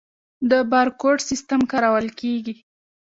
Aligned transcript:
د 0.49 0.51
بارکوډ 0.71 1.17
سیستم 1.29 1.61
کارول 1.71 2.07
کیږي؟ 2.19 2.55